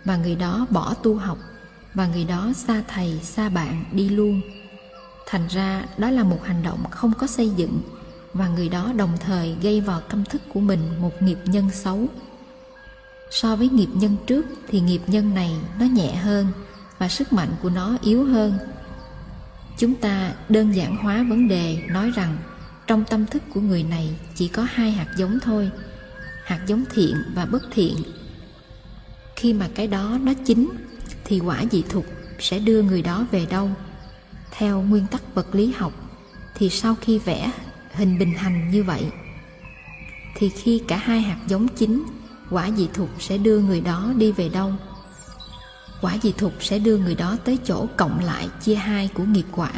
[0.04, 1.38] và người đó bỏ tu học,
[1.94, 4.40] và người đó xa thầy xa bạn đi luôn.
[5.26, 7.80] Thành ra đó là một hành động không có xây dựng,
[8.34, 12.06] và người đó đồng thời gây vào tâm thức của mình một nghiệp nhân xấu.
[13.30, 16.46] So với nghiệp nhân trước thì nghiệp nhân này nó nhẹ hơn
[16.98, 18.58] và sức mạnh của nó yếu hơn.
[19.78, 22.36] Chúng ta đơn giản hóa vấn đề, nói rằng
[22.90, 25.70] trong tâm thức của người này chỉ có hai hạt giống thôi,
[26.44, 27.96] hạt giống thiện và bất thiện.
[29.36, 30.70] Khi mà cái đó nó chín,
[31.24, 32.06] thì quả dị thục
[32.38, 33.70] sẽ đưa người đó về đâu?
[34.50, 35.92] Theo nguyên tắc vật lý học,
[36.54, 37.50] thì sau khi vẽ
[37.94, 39.04] hình bình hành như vậy,
[40.36, 42.02] thì khi cả hai hạt giống chín,
[42.50, 44.72] quả dị thục sẽ đưa người đó đi về đâu?
[46.00, 49.46] Quả dị thục sẽ đưa người đó tới chỗ cộng lại chia hai của nghiệp
[49.52, 49.72] quả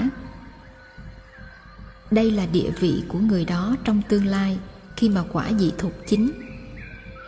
[2.12, 4.59] đây là địa vị của người đó trong tương lai
[4.96, 6.33] khi mà quả dị thục chính.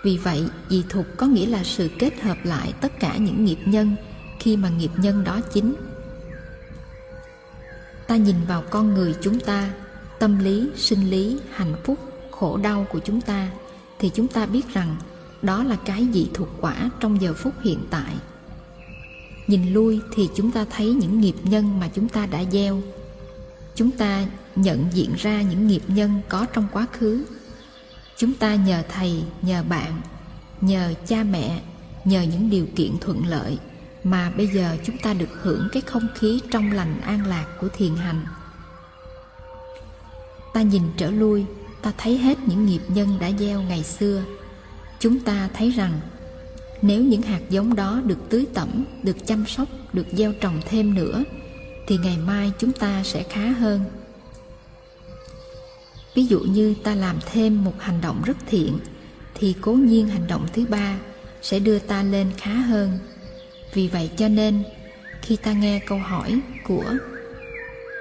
[0.03, 3.59] Vì vậy, dị thục có nghĩa là sự kết hợp lại tất cả những nghiệp
[3.65, 3.97] nhân
[4.41, 5.75] khi mà nghiệp nhân đó chính.
[8.07, 9.71] Ta nhìn vào con người chúng ta,
[10.19, 11.99] tâm lý, sinh lý, hạnh phúc,
[12.31, 13.51] khổ đau của chúng ta,
[13.99, 14.97] thì chúng ta biết rằng
[15.43, 18.15] đó là cái dị thuộc quả trong giờ phút hiện tại.
[19.47, 22.83] Nhìn lui thì chúng ta thấy những nghiệp nhân mà chúng ta đã gieo.
[23.75, 27.25] Chúng ta nhận diện ra những nghiệp nhân có trong quá khứ.
[28.17, 30.01] Chúng ta nhờ thầy, nhờ bạn,
[30.61, 31.61] nhờ cha mẹ,
[32.05, 33.59] nhờ những điều kiện thuận lợi
[34.05, 37.69] mà bây giờ chúng ta được hưởng cái không khí trong lành an lạc của
[37.69, 38.27] thiền hành.
[40.55, 41.45] Ta nhìn trở lui,
[41.83, 44.25] ta thấy hết những nghiệp nhân đã gieo ngày xưa.
[44.99, 46.01] Chúng ta thấy rằng
[46.83, 50.95] nếu những hạt giống đó được tưới tẩm, được chăm sóc, được gieo trồng thêm
[50.95, 51.25] nữa,
[51.87, 53.81] thì ngày mai chúng ta sẽ khá hơn
[56.15, 58.79] ví dụ như ta làm thêm một hành động rất thiện
[59.35, 60.99] thì cố nhiên hành động thứ ba
[61.43, 62.99] sẽ đưa ta lên khá hơn
[63.75, 64.63] vì vậy cho nên
[65.23, 66.95] khi ta nghe câu hỏi của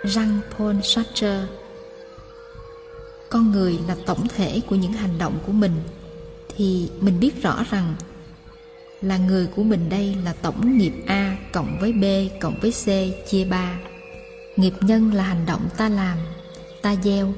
[0.03, 1.45] Jean Paul Sartre
[3.29, 5.71] con người là tổng thể của những hành động của mình
[6.55, 7.95] thì mình biết rõ rằng
[9.01, 12.03] là người của mình đây là tổng nghiệp A cộng với B
[12.41, 12.85] cộng với C
[13.29, 13.79] chia 3.
[14.55, 16.17] Nghiệp nhân là hành động ta làm,
[16.81, 17.33] ta gieo.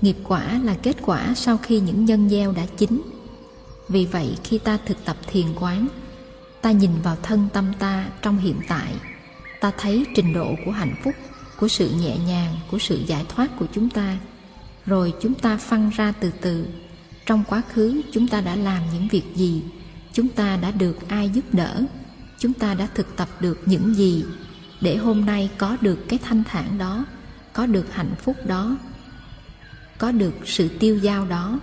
[0.00, 3.02] Nghiệp quả là kết quả sau khi những nhân gieo đã chín.
[3.88, 5.86] Vì vậy khi ta thực tập thiền quán,
[6.62, 8.94] ta nhìn vào thân tâm ta trong hiện tại,
[9.60, 11.14] ta thấy trình độ của hạnh phúc,
[11.58, 14.18] của sự nhẹ nhàng, của sự giải thoát của chúng ta.
[14.86, 16.66] Rồi chúng ta phân ra từ từ,
[17.30, 19.62] trong quá khứ chúng ta đã làm những việc gì
[20.12, 21.82] chúng ta đã được ai giúp đỡ
[22.38, 24.24] chúng ta đã thực tập được những gì
[24.80, 27.04] để hôm nay có được cái thanh thản đó
[27.52, 28.76] có được hạnh phúc đó
[30.00, 31.60] có được sự tiêu dao đó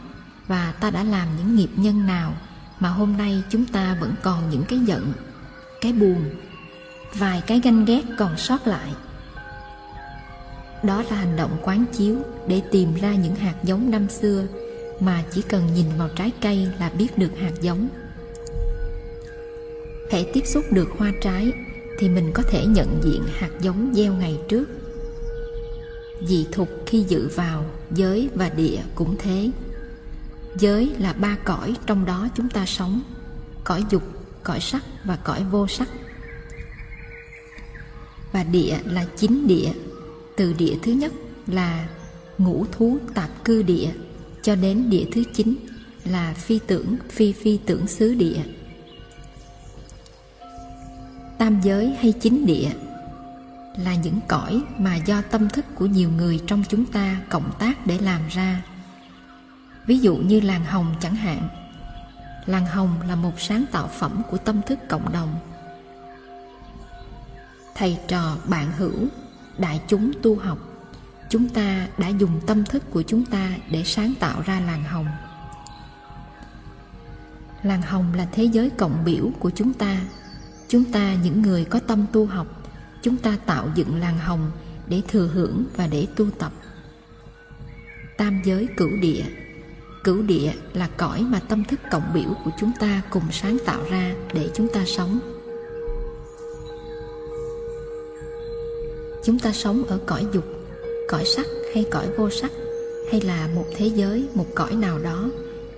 [0.47, 2.34] và ta đã làm những nghiệp nhân nào
[2.80, 5.13] mà hôm nay chúng ta vẫn còn những cái giận,
[5.82, 6.30] cái buồn,
[7.13, 8.91] vài cái ganh ghét còn sót lại.
[10.84, 14.45] Đó là hành động quán chiếu để tìm ra những hạt giống năm xưa
[15.00, 17.89] mà chỉ cần nhìn vào trái cây là biết được hạt giống.
[20.12, 21.52] Hãy tiếp xúc được hoa trái
[22.00, 24.65] thì mình có thể nhận diện hạt giống gieo ngày trước
[26.25, 29.51] dị thục khi dự vào, giới và địa cũng thế.
[30.60, 33.01] Giới là ba cõi, trong đó chúng ta sống.
[33.63, 34.03] Cõi dục,
[34.43, 35.89] cõi sắc và cõi vô sắc.
[38.32, 39.71] Và địa là chính địa.
[40.36, 41.12] Từ địa thứ nhất
[41.47, 41.89] là
[42.38, 43.91] ngũ thú tạp cư địa,
[44.41, 45.56] cho đến địa thứ chín
[46.06, 48.41] là phi tưởng, phi phi tưởng xứ địa.
[51.38, 52.69] Tam giới hay chính địa?
[53.77, 57.87] Là những cõi mà do tâm thức của nhiều người trong chúng ta cộng tác
[57.87, 58.63] để làm ra.
[59.85, 61.49] Ví dụ như làng hồng chẳng hạn.
[62.45, 65.35] Làng hồng là một sáng tạo phẩm của tâm thức cộng đồng.
[67.75, 69.07] Thầy trò bạn hữu,
[69.57, 70.57] đại chúng tu học,
[71.29, 75.07] chúng ta đã dùng tâm thức của chúng ta để sáng tạo ra làng hồng.
[77.63, 79.97] Làng hồng là thế giới cộng biểu của chúng ta.
[80.67, 82.47] Chúng ta những người có tâm tu học
[83.01, 84.51] chúng ta tạo dựng làng hồng
[84.88, 86.51] để thừa hưởng và để tu tập.
[88.17, 89.23] Tam giới cửu địa.
[90.03, 93.81] Cửu địa là cõi mà tâm thức cộng biểu của chúng ta cùng sáng tạo
[93.89, 95.19] ra để chúng ta sống.
[99.23, 100.45] Chúng ta sống ở cõi dục,
[101.10, 102.51] cõi sắc hay cõi vô sắc,
[103.12, 105.29] hay là một thế giới, một cõi nào đó,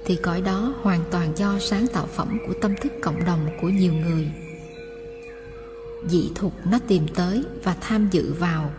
[0.06, 3.70] thì cõi đó hoàn toàn do sáng tạo phẩm của tâm thức cộng đồng của
[3.70, 4.32] nhiều người
[6.08, 8.72] dị thục nó tìm tới và tham dự vào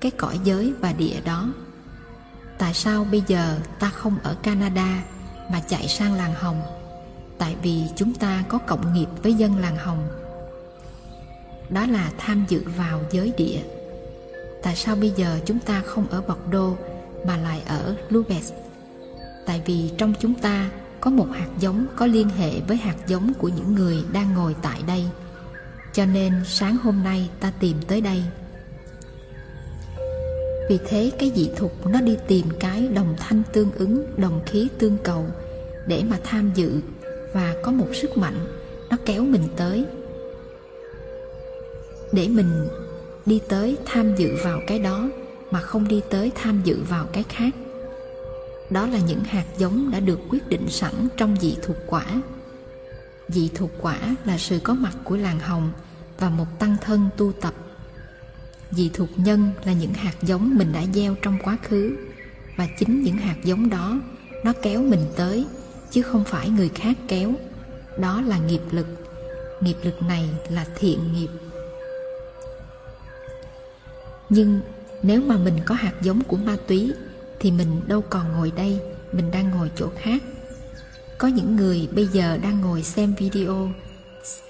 [0.00, 1.48] cái cõi giới và địa đó.
[2.58, 5.04] Tại sao bây giờ ta không ở canada
[5.52, 6.62] mà chạy sang làng hồng?
[7.38, 10.08] Tại vì chúng ta có cộng nghiệp với dân làng hồng.
[11.70, 13.62] Đó là tham dự vào giới địa.
[14.62, 16.78] Tại sao bây giờ chúng ta không ở Bordeaux
[17.26, 18.52] mà lại ở Lubez
[19.46, 23.32] tại vì trong chúng ta có một hạt giống có liên hệ với hạt giống
[23.38, 25.04] của những người đang ngồi tại đây
[25.92, 28.22] cho nên sáng hôm nay ta tìm tới đây.
[30.68, 34.68] Vì thế cái dị thục nó đi tìm cái đồng thanh tương ứng, đồng khí
[34.78, 35.26] tương cầu
[35.86, 36.80] để mà tham dự
[37.32, 38.46] và có một sức mạnh
[38.90, 39.84] nó kéo mình tới.
[42.12, 42.68] Để mình
[43.26, 45.08] đi tới tham dự vào cái đó
[45.50, 47.54] mà không đi tới tham dự vào cái khác.
[48.70, 52.06] Đó là những hạt giống đã được quyết định sẵn trong dị thuộc quả
[53.32, 55.72] dị thuộc quả là sự có mặt của làng hồng
[56.18, 57.54] và một tăng thân tu tập.
[58.70, 61.96] Dị thuộc nhân là những hạt giống mình đã gieo trong quá khứ
[62.56, 64.00] và chính những hạt giống đó
[64.44, 65.46] nó kéo mình tới,
[65.90, 67.32] chứ không phải người khác kéo.
[67.98, 68.86] Đó là nghiệp lực.
[69.60, 71.28] Nghiệp lực này là thiện nghiệp.
[74.28, 74.60] Nhưng
[75.02, 76.92] nếu mà mình có hạt giống của ma túy
[77.40, 78.80] thì mình đâu còn ngồi đây,
[79.12, 80.22] mình đang ngồi chỗ khác
[81.22, 83.70] có những người bây giờ đang ngồi xem video,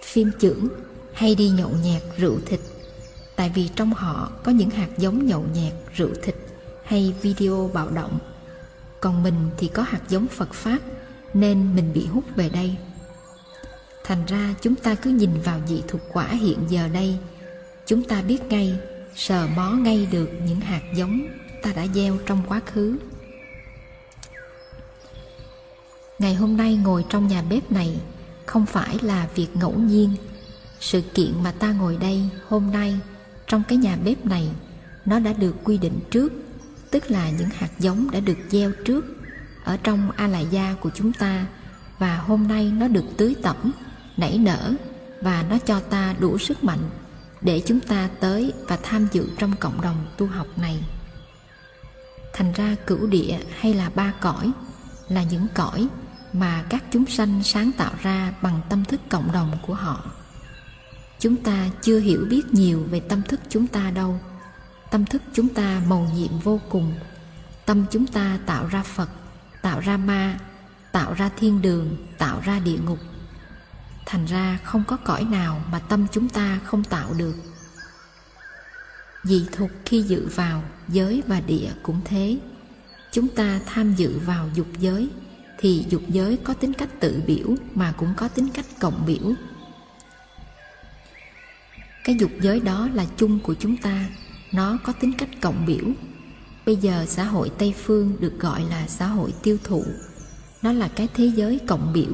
[0.02, 0.68] phim chưởng
[1.12, 2.60] hay đi nhậu nhẹt rượu thịt.
[3.36, 6.34] Tại vì trong họ có những hạt giống nhậu nhẹt, rượu thịt
[6.84, 8.18] hay video bạo động.
[9.00, 10.78] Còn mình thì có hạt giống phật pháp,
[11.34, 12.76] nên mình bị hút về đây.
[14.04, 17.18] Thành ra chúng ta cứ nhìn vào dị thuộc quả hiện giờ đây.
[17.86, 18.74] Chúng ta biết ngay,
[19.16, 21.26] sờ mó ngay được những hạt giống
[21.62, 22.96] ta đã gieo trong quá khứ.
[26.22, 28.00] Ngày hôm nay ngồi trong nhà bếp này
[28.46, 30.14] không phải là việc ngẫu nhiên.
[30.80, 32.98] Sự kiện mà ta ngồi đây hôm nay
[33.46, 34.48] trong cái nhà bếp này,
[35.04, 36.32] nó đã được quy định trước,
[36.90, 39.04] tức là những hạt giống đã được gieo trước
[39.64, 41.46] ở trong a la gia của chúng ta
[41.98, 43.72] và hôm nay nó được tưới tẩm,
[44.16, 44.72] nảy nở
[45.20, 46.90] và nó cho ta đủ sức mạnh
[47.40, 50.84] để chúng ta tới và tham dự trong cộng đồng tu học này.
[52.32, 54.50] Thành ra cửu địa hay là ba cõi
[55.08, 55.88] là những cõi
[56.32, 60.10] mà các chúng sanh sáng tạo ra bằng tâm thức cộng đồng của họ.
[61.18, 64.20] Chúng ta chưa hiểu biết nhiều về tâm thức chúng ta đâu.
[64.90, 66.94] Tâm thức chúng ta màu nhiệm vô cùng.
[67.66, 69.08] Tâm chúng ta tạo ra phật,
[69.62, 70.38] tạo ra ma,
[70.92, 72.98] tạo ra thiên đường, tạo ra địa ngục.
[74.06, 77.34] Thành ra không có cõi nào mà tâm chúng ta không tạo được.
[79.24, 82.38] Dị thục khi dự vào giới và địa cũng thế.
[83.12, 85.10] Chúng ta tham dự vào dục giới
[85.62, 89.32] thì dục giới có tính cách tự biểu mà cũng có tính cách cộng biểu.
[92.04, 94.08] Cái dục giới đó là chung của chúng ta,
[94.52, 95.84] nó có tính cách cộng biểu.
[96.66, 99.84] Bây giờ xã hội tây phương được gọi là xã hội tiêu thụ.
[100.62, 102.12] Nó là cái thế giới cộng biểu.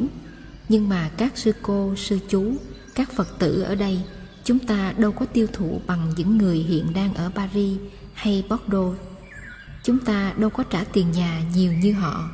[0.68, 2.52] Nhưng mà các sư cô, sư chú,
[2.94, 4.00] các phật tử ở đây,
[4.44, 7.78] chúng ta đâu có tiêu thụ bằng những người hiện đang ở paris
[8.14, 8.96] hay bordeaux.
[9.82, 12.30] Chúng ta đâu có trả tiền nhà nhiều như họ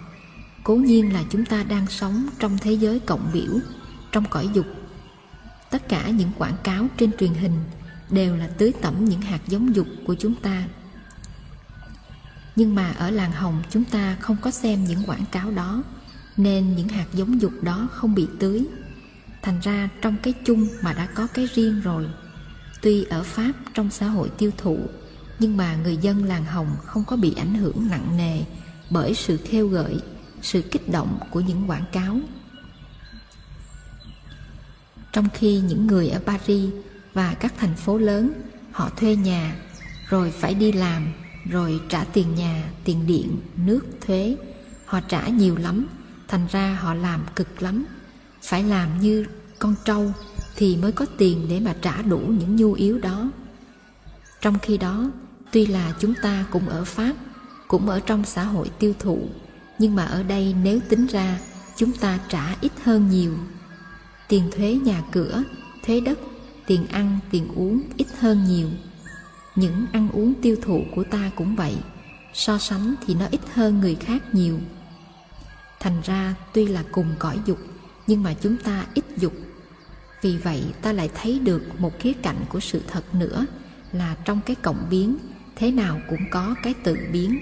[0.64, 3.58] cố nhiên là chúng ta đang sống trong thế giới cộng biểu,
[4.12, 4.66] trong cõi dục.
[5.70, 7.52] Tất cả những quảng cáo trên truyền hình
[8.10, 10.64] đều là tưới tẩm những hạt giống dục của chúng ta.
[12.56, 15.82] Nhưng mà ở làng hồng chúng ta không có xem những quảng cáo đó,
[16.36, 18.66] nên những hạt giống dục đó không bị tưới.
[19.42, 22.06] Thành ra trong cái chung mà đã có cái riêng rồi.
[22.82, 24.78] Tuy ở pháp trong xã hội tiêu thụ,
[25.38, 28.40] nhưng mà người dân làng hồng không có bị ảnh hưởng nặng nề
[28.90, 30.00] bởi sự khêu gợi
[30.44, 32.18] sự kích động của những quảng cáo.
[35.12, 36.70] Trong khi những người ở paris
[37.12, 38.32] và các thành phố lớn,
[38.72, 39.56] họ thuê nhà,
[40.08, 41.12] rồi phải đi làm,
[41.50, 44.36] rồi trả tiền nhà, tiền điện, nước, thuế,
[44.86, 45.86] họ trả nhiều lắm,
[46.28, 47.84] thành ra họ làm cực lắm.
[48.42, 49.26] Phải làm như
[49.58, 50.12] con trâu
[50.56, 53.30] thì mới có tiền để mà trả đủ những nhu yếu đó.
[54.40, 55.10] Trong khi đó,
[55.50, 57.14] tuy là chúng ta cũng ở pháp,
[57.68, 59.28] cũng ở trong xã hội tiêu thụ
[59.78, 61.38] nhưng mà ở đây nếu tính ra,
[61.76, 63.34] chúng ta trả ít hơn nhiều.
[64.28, 65.42] Tiền thuế nhà cửa,
[65.86, 66.18] thuế đất,
[66.66, 68.68] tiền ăn, tiền uống ít hơn nhiều.
[69.56, 71.76] Những ăn uống tiêu thụ của ta cũng vậy,
[72.34, 74.58] so sánh thì nó ít hơn người khác nhiều.
[75.80, 77.58] Thành ra tuy là cùng cõi dục,
[78.06, 79.32] nhưng mà chúng ta ít dục.
[80.22, 83.46] Vì vậy ta lại thấy được một khía cạnh của sự thật nữa,
[83.92, 85.16] là trong cái cộng biến,
[85.56, 87.38] thế nào cũng có cái tự biến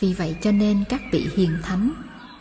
[0.00, 1.92] vì vậy cho nên các vị hiền thánh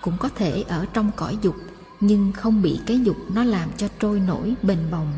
[0.01, 1.55] cũng có thể ở trong cõi dục,
[1.99, 5.13] nhưng không bị cái dục nó làm cho trôi nổi, bền bồng.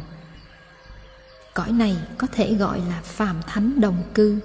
[1.54, 4.40] Cõi này có thể gọi là phàm thánh đồng cư.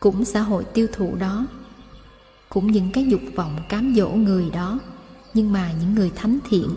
[0.00, 1.46] Cũng xã hội tiêu thụ đó,
[2.48, 4.78] cũng những cái dục vọng cám dỗ người đó.
[5.34, 6.68] Nhưng mà những người thánh thiện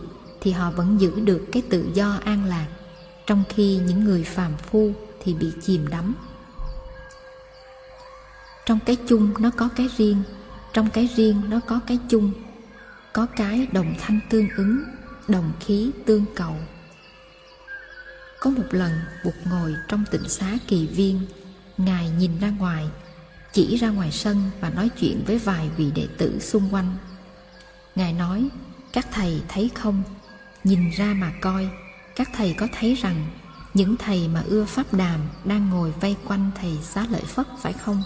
[0.41, 2.67] thì họ vẫn giữ được cái tự do an lạc,
[3.27, 4.91] trong khi những người phàm phu
[5.23, 6.13] thì bị chìm đắm
[8.67, 10.23] trong cái chung nó có cái riêng,
[10.73, 12.31] trong cái riêng nó có cái chung.
[13.13, 14.83] Có cái đồng thanh tương ứng,
[15.27, 16.55] đồng khí tương cầu.
[18.39, 18.91] Có một lần
[19.25, 21.21] bụt ngồi trong tịnh xá kỳ viên,
[21.77, 22.85] ngài nhìn ra ngoài,
[23.53, 26.95] chỉ ra ngoài sân và nói chuyện với vài vị đệ tử xung quanh.
[27.95, 28.49] Ngài nói,
[28.93, 30.03] các thầy thấy không?
[30.63, 31.69] Nhìn ra mà coi,
[32.15, 33.25] các thầy có thấy rằng
[33.73, 37.73] những thầy mà ưa pháp đàm đang ngồi vây quanh thầy xá lợi phất phải
[37.73, 38.03] không?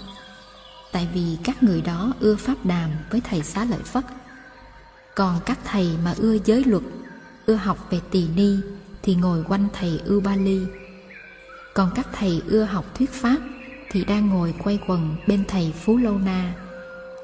[0.92, 4.06] Tại vì các người đó ưa pháp đàm với thầy xá lợi phất.
[5.16, 6.84] Còn các thầy mà ưa giới luật,
[7.46, 8.56] ưa học về tỳ ni
[9.02, 10.62] thì ngồi quanh thầy ưu ba ly.
[11.74, 13.38] Còn các thầy ưa học thuyết pháp
[13.92, 16.54] thì đang ngồi quay quần bên thầy phú lâu na.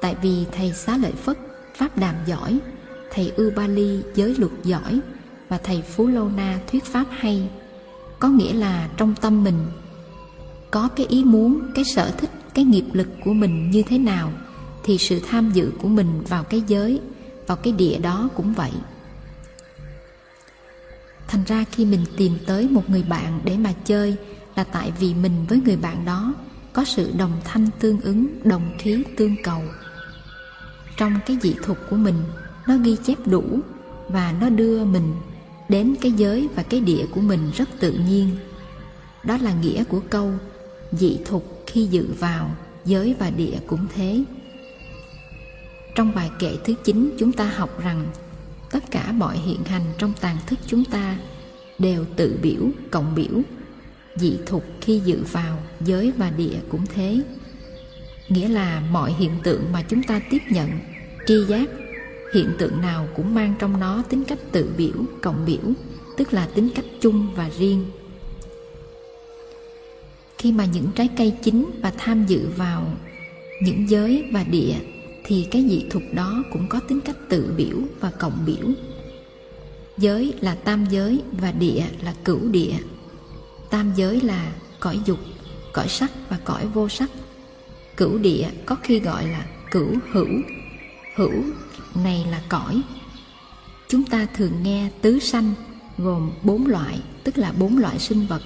[0.00, 1.38] Tại vì thầy xá lợi phất
[1.76, 2.58] pháp đàm giỏi,
[3.10, 5.00] thầy ưu ba ly giới luật giỏi
[5.48, 7.50] và thầy phú lâu na thuyết pháp hay.
[8.18, 9.66] Có nghĩa là trong tâm mình
[10.70, 14.32] có cái ý muốn, cái sở thích cái nghiệp lực của mình như thế nào,
[14.84, 17.00] thì sự tham dự của mình vào cái giới,
[17.46, 18.72] vào cái địa đó cũng vậy.
[21.28, 24.16] Thành ra khi mình tìm tới một người bạn để mà chơi
[24.56, 26.34] là tại vì mình với người bạn đó
[26.72, 29.62] có sự đồng thanh tương ứng, đồng khí tương cầu.
[30.96, 32.16] Trong cái dị thục của mình,
[32.66, 33.60] nó ghi chép đủ
[34.08, 35.14] và nó đưa mình
[35.68, 38.30] đến cái giới và cái địa của mình rất tự nhiên.
[39.24, 40.32] Đó là nghĩa của câu
[40.92, 42.50] dị thục khi dự vào,
[42.84, 44.24] giới và địa cũng thế.
[45.94, 48.06] Trong bài kệ thứ 9 chúng ta học rằng
[48.70, 51.18] tất cả mọi hiện hành trong tàn thức chúng ta
[51.78, 53.42] đều tự biểu, cộng biểu.
[54.16, 57.20] Dị thục khi dự vào, giới và địa cũng thế.
[58.28, 60.70] Nghĩa là mọi hiện tượng mà chúng ta tiếp nhận,
[61.26, 61.70] tri giác,
[62.34, 65.72] hiện tượng nào cũng mang trong nó tính cách tự biểu, cộng biểu,
[66.16, 67.84] tức là tính cách chung và riêng
[70.38, 72.92] khi mà những trái cây chín và tham dự vào
[73.62, 74.74] những giới và địa,
[75.24, 78.74] thì cái dị thục đó cũng có tính cách tự biểu và cộng biểu.
[79.98, 82.74] Giới là tam giới và địa là cửu địa.
[83.70, 85.18] Tam giới là cõi dục,
[85.72, 87.10] cõi sắc và cõi vô sắc.
[87.96, 90.28] Cửu địa có khi gọi là cửu hữu.
[91.16, 91.42] Hữu
[91.94, 92.80] này là cõi.
[93.88, 95.52] Chúng ta thường nghe tứ sanh
[95.98, 98.42] gồm bốn loại, tức là bốn loại sinh vật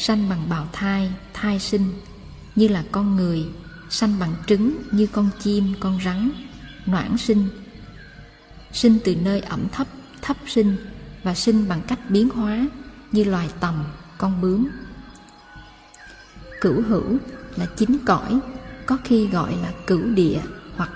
[0.00, 1.92] sanh bằng bào thai thai sinh,
[2.56, 3.46] như là con người,
[3.90, 6.30] sanh bằng trứng như con chim, con rắn,
[6.86, 7.48] noãn sinh.
[8.72, 9.86] Sinh từ nơi ẩm thấp
[10.22, 10.76] thấp sinh
[11.22, 12.66] và sinh bằng cách biến hóa
[13.12, 13.84] như loài tầm,
[14.18, 14.68] con bướm.
[16.60, 17.16] Cửu hữu
[17.56, 18.40] là chính cõi,
[18.86, 20.40] có khi gọi là cửu địa
[20.76, 20.90] hoặc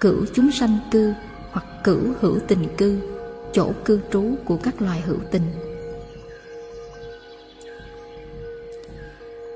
[0.00, 1.12] cửu chúng sanh cư
[1.50, 3.00] hoặc cửu hữu tình cư,
[3.52, 5.65] chỗ cư trú của các loài hữu tình.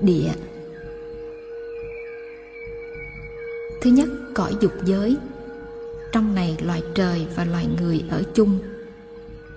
[0.01, 0.31] Địa.
[3.81, 5.17] Thứ nhất, cõi dục giới.
[6.11, 8.59] Trong này, loài trời và loài người ở chung.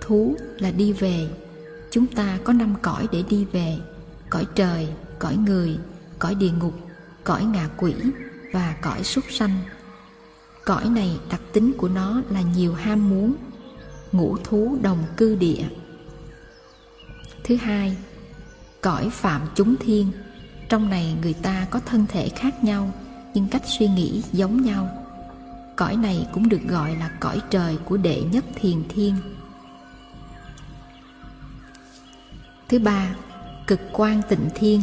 [0.01, 1.27] Thú là đi về.
[1.91, 3.77] Chúng ta có năm cõi để đi về.
[4.29, 4.87] Cõi trời,
[5.19, 5.77] cõi người,
[6.19, 6.73] cõi địa ngục,
[7.23, 7.93] cõi ngạ quỷ
[8.51, 9.59] và cõi súc sanh.
[10.65, 13.35] Cõi này đặc tính của nó là nhiều ham muốn,
[14.11, 15.65] ngũ thú đồng cư địa.
[17.43, 17.97] Thứ hai,
[18.81, 20.11] cõi phạm chúng thiên
[20.69, 22.91] trong này người ta có thân thể khác nhau,
[23.33, 24.89] nhưng cách suy nghĩ giống nhau.
[25.75, 29.15] Cõi này cũng được gọi là cõi trời của đệ nhất thiền thiên.
[32.69, 33.15] Thứ ba,
[33.67, 34.81] cực quan tịnh thiên.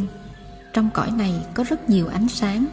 [0.73, 2.65] Trong cõi này có rất nhiều ánh sáng.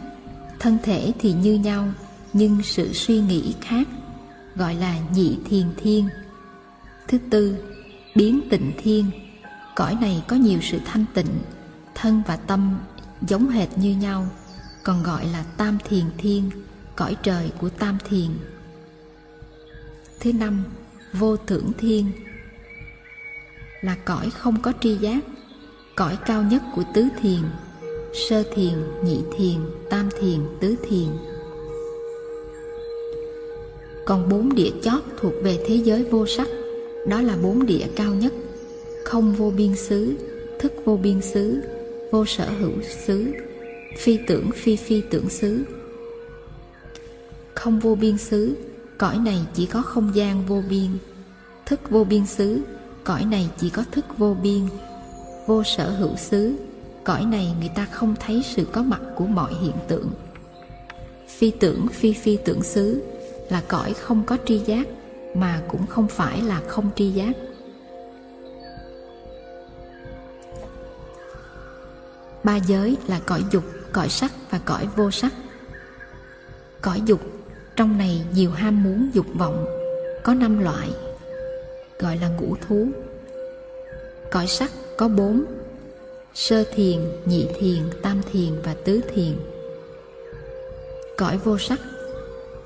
[0.59, 1.87] Thân thể thì như nhau,
[2.33, 3.87] nhưng sự suy nghĩ khác,
[4.55, 6.09] gọi là nhị thiền thiên.
[7.07, 7.63] Thứ tư,
[8.15, 9.11] biến tịnh thiên.
[9.75, 11.39] Cõi này có nhiều sự thanh tịnh,
[11.95, 12.79] thân và tâm
[13.27, 14.27] giống hệt như nhau,
[14.83, 16.49] còn gọi là tam thiền thiên,
[16.95, 18.29] cõi trời của tam thiền.
[20.19, 20.63] Thứ năm,
[21.13, 22.11] vô tưởng thiên.
[23.81, 25.19] Là cõi không có tri giác,
[25.95, 27.41] cõi cao nhất của tứ thiền,
[28.29, 29.57] sơ thiền, nhị thiền,
[29.89, 31.07] tam thiền, tứ thiền.
[34.05, 36.47] Còn bốn địa chót thuộc về thế giới vô sắc,
[37.07, 38.33] đó là bốn địa cao nhất,
[39.05, 40.15] không vô biên xứ,
[40.59, 41.61] thức vô biên xứ
[42.11, 43.33] vô sở hữu xứ,
[43.97, 45.63] phi tưởng phi phi tưởng xứ.
[47.55, 48.55] Không vô biên xứ,
[48.97, 50.89] cõi này chỉ có không gian vô biên.
[51.65, 52.61] Thức vô biên xứ,
[53.03, 54.61] cõi này chỉ có thức vô biên.
[55.47, 56.55] Vô sở hữu xứ,
[57.03, 60.09] cõi này người ta không thấy sự có mặt của mọi hiện tượng.
[61.27, 63.01] Phi tưởng phi phi tưởng xứ
[63.49, 64.87] là cõi không có tri giác,
[65.35, 67.33] mà cũng không phải là không tri giác.
[72.43, 75.33] Ba giới là cõi dục, cõi sắc và cõi vô sắc.
[76.81, 77.21] Cõi dục,
[77.75, 79.65] trong này nhiều ham muốn, dục vọng,
[80.23, 80.89] có năm loại,
[81.99, 82.87] gọi là ngũ thú.
[84.31, 85.43] Cõi sắc có bốn,
[86.33, 89.33] sơ thiền, nhị thiền, tam thiền và tứ thiền.
[91.17, 91.79] Cõi vô sắc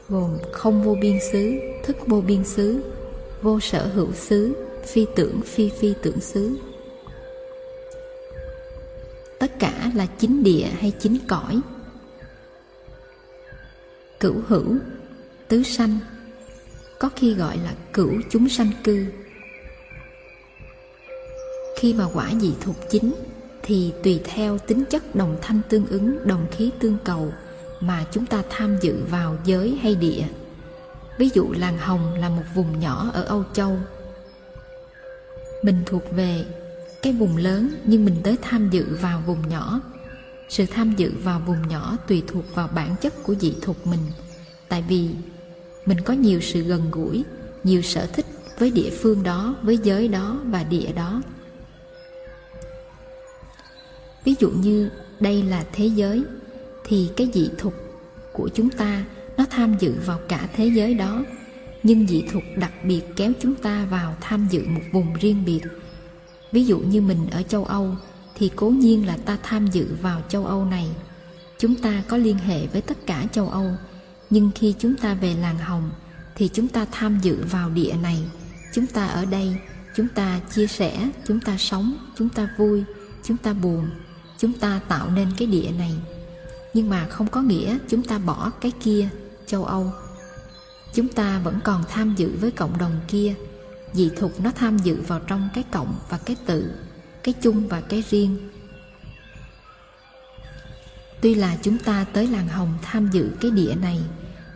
[0.09, 1.53] gồm không vô biên xứ,
[1.83, 2.79] thức vô biên xứ,
[3.41, 4.55] vô sở hữu xứ,
[4.85, 6.57] phi tưởng, phi phi tưởng xứ
[9.45, 11.59] tất cả là chính địa hay chính cõi.
[14.19, 14.75] Cửu hữu,
[15.47, 15.99] tứ sanh,
[16.99, 19.05] có khi gọi là cửu chúng sanh cư.
[21.77, 23.13] Khi mà quả dị thuộc chính,
[23.63, 27.33] thì tùy theo tính chất đồng thanh tương ứng, đồng khí tương cầu
[27.79, 30.23] mà chúng ta tham dự vào giới hay địa.
[31.17, 33.77] Ví dụ làng hồng là một vùng nhỏ ở âu châu.
[35.63, 36.45] Mình thuộc về
[37.05, 39.81] cái vùng lớn nhưng mình tới tham dự vào vùng nhỏ.
[40.49, 43.99] Sự tham dự vào vùng nhỏ tùy thuộc vào bản chất của dị thuộc mình.
[44.69, 45.09] Tại vì
[45.85, 47.23] mình có nhiều sự gần gũi,
[47.63, 48.25] nhiều sở thích
[48.59, 51.21] với địa phương đó, với giới đó và địa đó.
[54.23, 54.89] Ví dụ như
[55.19, 56.23] đây là thế giới,
[56.83, 57.73] thì cái dị thục
[58.33, 59.05] của chúng ta
[59.37, 61.23] nó tham dự vào cả thế giới đó.
[61.83, 65.61] Nhưng dị thục đặc biệt kéo chúng ta vào tham dự một vùng riêng biệt
[66.51, 67.95] ví dụ như mình ở châu âu,
[68.35, 70.87] thì cố nhiên là ta tham dự vào châu âu này.
[71.59, 73.71] Chúng ta có liên hệ với tất cả châu âu,
[74.29, 75.91] nhưng khi chúng ta về làng hồng,
[76.35, 78.23] thì chúng ta tham dự vào địa này.
[78.73, 79.55] Chúng ta ở đây,
[79.95, 82.83] chúng ta chia sẻ, chúng ta sống, chúng ta vui,
[83.23, 83.89] chúng ta buồn,
[84.37, 85.93] chúng ta tạo nên cái địa này.
[86.73, 89.09] Nhưng mà không có nghĩa chúng ta bỏ cái kia,
[89.47, 89.91] châu âu.
[90.93, 93.33] Chúng ta vẫn còn tham dự với cộng đồng kia
[93.95, 96.75] dị thục nó tham dự vào trong cái cộng và cái tự,
[97.23, 98.49] cái chung và cái riêng.
[101.21, 104.01] Tuy là chúng ta tới làng hồng tham dự cái địa này,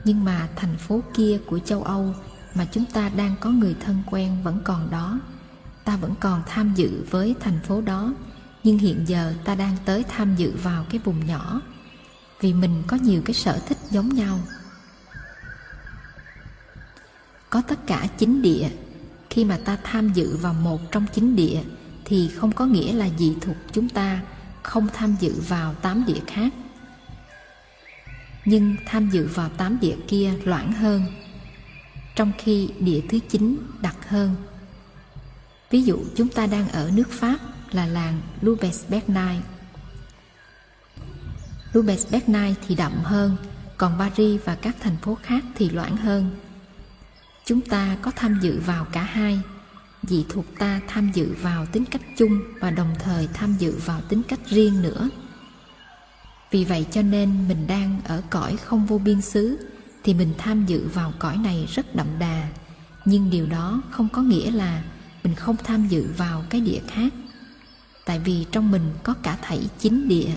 [0.04, 2.14] nhưng mà thành phố kia của châu âu
[2.56, 5.20] mà chúng ta đang có người thân quen vẫn còn đó.
[5.84, 8.14] Ta vẫn còn tham dự với thành phố đó,
[8.64, 11.62] nhưng hiện giờ ta đang tới tham dự vào cái vùng nhỏ,
[12.42, 14.40] vì mình có nhiều cái sở thích giống nhau.
[17.50, 18.70] Có tất cả chín địa
[19.40, 21.62] khi mà ta tham dự vào một trong chính địa
[22.06, 24.22] thì không có nghĩa là dị thuộc chúng ta
[24.64, 26.54] không tham dự vào tám địa khác
[28.46, 31.04] nhưng tham dự vào tám địa kia loãng hơn
[32.16, 34.36] trong khi địa thứ chín đặc hơn
[35.70, 37.38] ví dụ chúng ta đang ở nước pháp
[37.72, 39.36] là làng Lubezbergnay.
[41.74, 43.36] Lubezbergnay thì đậm hơn,
[43.78, 46.30] còn Paris và các thành phố khác thì loãng hơn.
[47.50, 49.40] Chúng ta có tham dự vào cả hai,
[50.04, 54.02] dị thuộc ta tham dự vào tính cách chung và đồng thời tham dự vào
[54.02, 55.10] tính cách riêng nữa.
[56.52, 59.58] Vì vậy cho nên mình đang ở cõi không vô biên xứ
[60.04, 62.50] thì mình tham dự vào cõi này rất đậm đà,
[63.06, 64.84] nhưng điều đó không có nghĩa là
[65.24, 67.14] mình không tham dự vào cái địa khác.
[68.06, 70.30] Tại vì trong mình có cả thảy chín địa.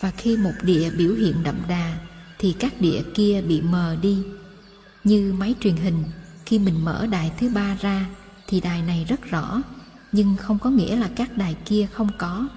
[0.00, 1.98] Và khi một địa biểu hiện đậm đà
[2.38, 4.24] thì các địa kia bị mờ đi
[5.06, 6.04] như máy truyền hình,
[6.46, 8.06] khi mình mở đài thứ ba ra,
[8.46, 9.62] thì đài này rất rõ,
[10.12, 12.48] nhưng không có nghĩa là các đài kia không có.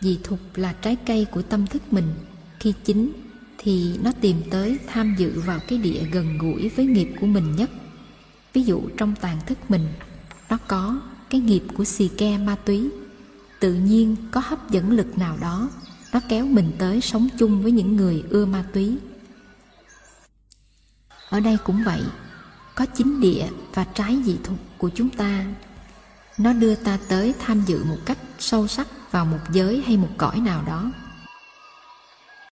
[0.00, 2.14] Vì thục là trái cây của tâm thức mình,
[2.60, 3.12] khi chín,
[3.58, 7.56] thì nó tìm tới tham dự vào cái địa gần gũi với nghiệp của mình
[7.56, 7.70] nhất.
[8.52, 9.86] Ví dụ trong tàn thức mình,
[10.50, 11.00] nó có
[11.30, 12.90] cái nghiệp của xì ke ma túy.
[13.60, 15.70] Tự nhiên có hấp dẫn lực nào đó,
[16.12, 18.96] nó kéo mình tới sống chung với những người ưa ma túy
[21.34, 22.02] ở đây cũng vậy,
[22.74, 25.44] có chính địa và trái dị thục của chúng ta.
[26.38, 30.08] Nó đưa ta tới tham dự một cách sâu sắc vào một giới hay một
[30.16, 30.90] cõi nào đó.